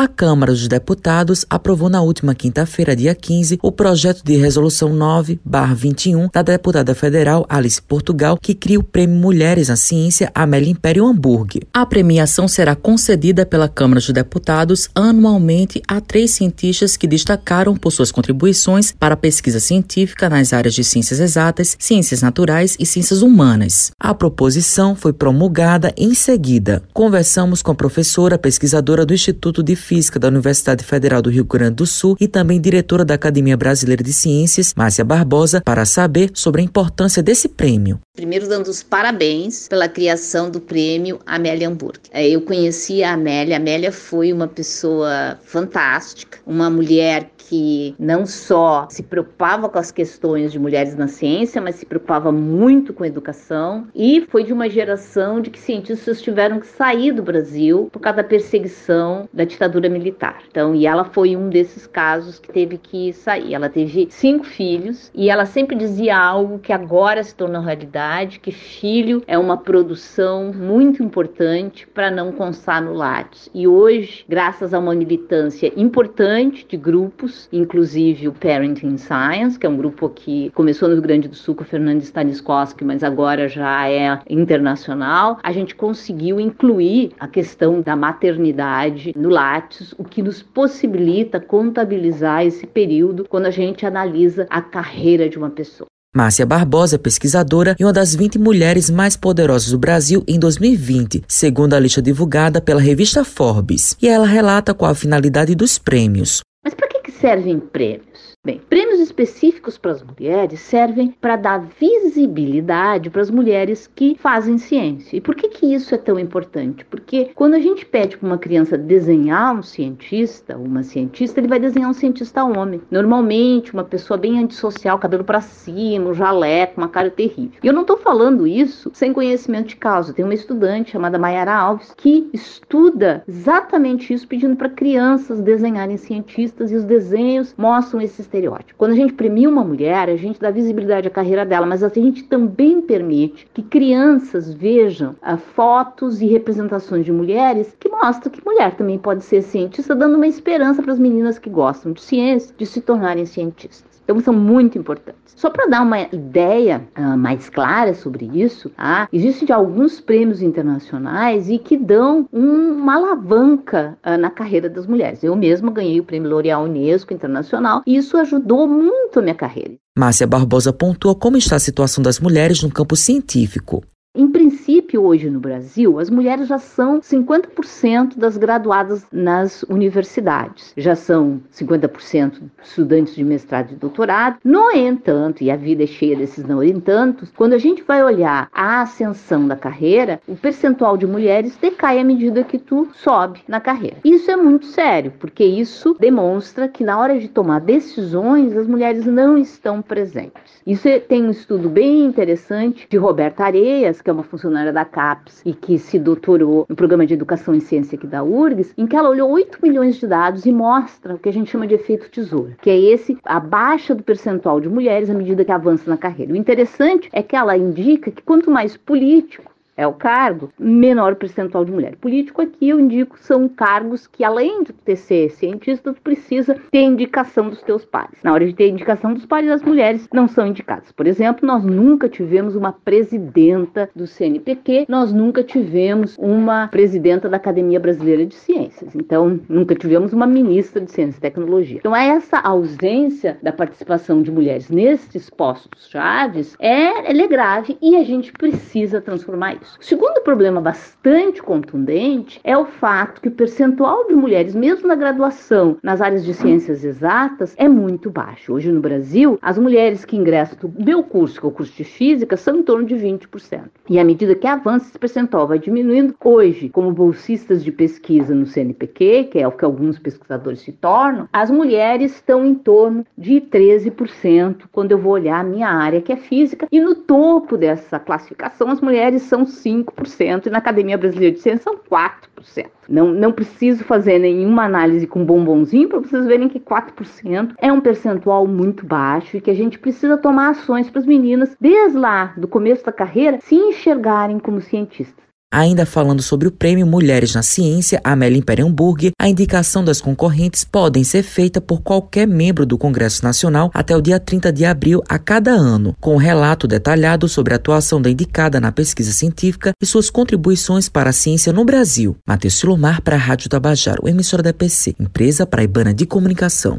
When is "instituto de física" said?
29.12-30.18